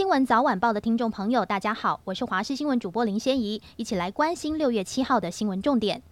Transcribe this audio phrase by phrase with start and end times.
[0.00, 6.02] 新闻早晚报的听众朋友，大家好，我是华视新闻主播林仙怡，一起来关心六月七号的新闻重点。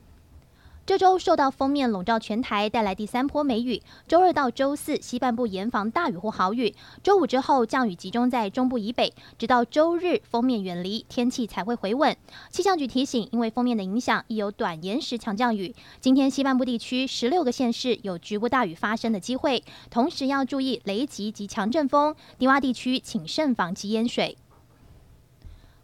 [0.88, 3.82] 这周受到锋面笼罩全台，带来第三波梅雨。
[4.06, 6.74] 周二到周四，西半部严防大雨或豪雨。
[7.02, 12.16] 周五之后，降雨集中在中部以北，直到周日锋面远离，天气才会回稳。
[12.48, 15.74] 气象局提醒，因为锋面的影响，亦有短延时强降雨。
[16.00, 22.16] 今天西半部地区十六个县市有局部大雨发生的机会，同时要注意雷击及强阵风。
[22.38, 24.38] 低洼地区请慎防积淹水。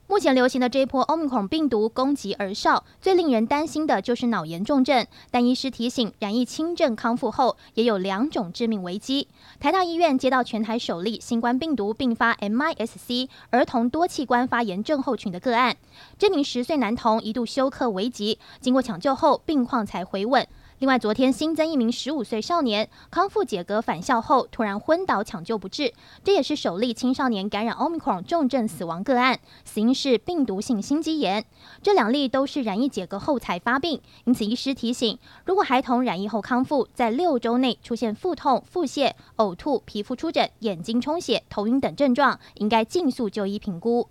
[0.06, 5.06] 目前流行的这一波 Omicron 病毒攻击儿少，最令人担心的就是脑炎重症。
[5.30, 9.27] 但医师提醒，染疫轻症康复后，也有两种致命危机。
[9.58, 15.74] 台大医院接到全台首例新冠病毒并发 MIS-C 儿童多器官发炎症候群的个案，
[16.18, 20.46] 这名十岁男童一度休克危急，经过抢救后病况才回稳。
[20.84, 31.46] 另外，昨天新增一名十五岁少年康复解隔返校后突然昏倒抢救不治，这也是首例青少年感染 Omicron 重症死亡个案，死因是病毒性心肌炎。
[31.82, 44.06] 这两例都是染疫解隔后才发病，因此医师提醒，如果孩童染疫后康复，在六周内出现腹痛、腹泻、呕吐、皮肤出疹、眼睛充血、头晕等症状，应该尽速就医评估。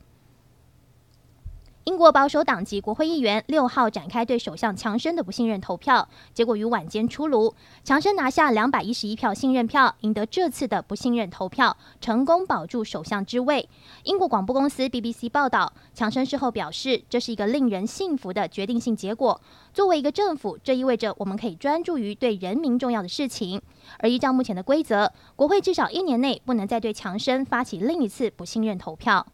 [1.85, 7.53] 英国保守党籍国会议员六号展开对首相强生的不信任投票，结果于晚间出炉，
[7.83, 13.67] 强生拿下两百一十一票信任票，赢得这次的不信任投票，成功保住首相之位。
[14.03, 19.41] 英国广播公司 BBC 报道，强生事后表示，这是一个令人信服的决定性结果。
[19.73, 23.61] 作为一个政府，这意味着我们可以专注于对人民重要的事情。
[23.99, 29.27] 而依照目前的规则，国会至少一年内不能再对强生发起另一次不信任投票。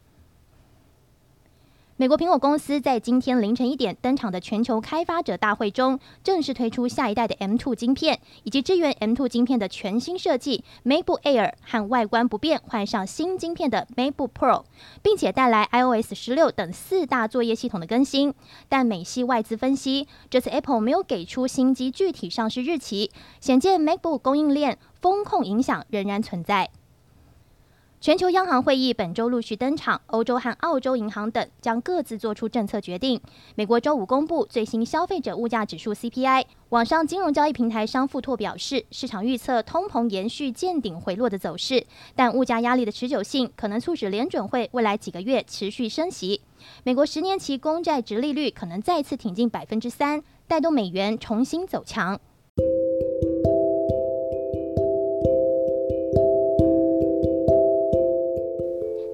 [1.99, 14.63] 美国苹果公司在今天凌晨一点登场的全球开发者大会中，正式推出下一代的 M2 晶片，以及支援 M2 晶片的全新设计 MacBook Air 和外观不变换上新晶片的 MacBook Pro，
[15.03, 18.33] 并且带来 iOS 十六等四大作业系统的更新。
[18.69, 23.11] 但美系外资分析，这次 Apple 没有给出新机具体上市日期，
[23.41, 26.69] 显见 MacBook 供应链风控影响仍然存在。
[28.01, 33.19] 全球央行会议本周陆续登场，欧洲和澳洲银行等将各自做出政策决定。
[33.55, 46.39] 美国周五公布最新消费者物价指数 CPI，网上金融交易平台商富拓表示，市场预测通膨延续见顶回落的走势，但物价压力的持久性可能促使联准会未来几个月持续升息。
[46.85, 52.17] 美国十年期公债殖利率可能再次挺进百分之三，带动美元重新走强。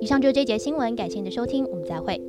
[0.01, 2.21] 以上就是这节新闻，感谢您的收听，我们再会。